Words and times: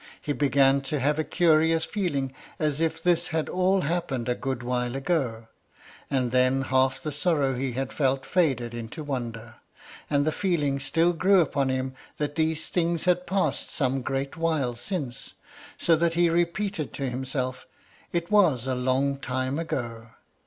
He 0.19 0.33
began 0.33 0.81
to 0.89 0.99
have 0.99 1.19
a 1.19 1.23
curious 1.23 1.85
feeling, 1.85 2.33
as 2.57 2.81
if 2.81 3.03
this 3.03 3.27
had 3.27 3.47
all 3.47 3.81
happened 3.81 4.27
a 4.27 4.33
good 4.33 4.63
while 4.63 4.95
ago, 4.95 5.47
and 6.09 6.31
then 6.31 6.63
half 6.63 6.99
the 6.99 7.11
sorrow 7.11 7.53
he 7.53 7.73
had 7.73 7.93
felt 7.93 8.25
faded 8.25 8.73
into 8.73 9.03
wonder, 9.03 9.57
and 10.09 10.25
the 10.25 10.31
feeling 10.31 10.79
still 10.79 11.13
grew 11.13 11.39
upon 11.39 11.69
him 11.69 11.93
that 12.17 12.33
these 12.33 12.67
things 12.67 13.03
had 13.03 13.27
passed 13.27 13.69
some 13.69 14.01
great 14.01 14.35
while 14.35 14.73
since, 14.75 15.35
so 15.77 15.95
that 15.95 16.15
he 16.15 16.31
repeated 16.31 16.93
to 16.93 17.07
himself, 17.07 17.67
"It 18.11 18.31
was 18.31 18.65
a 18.65 18.73
long 18.73 19.19
time 19.19 19.59
ago." 19.59 20.07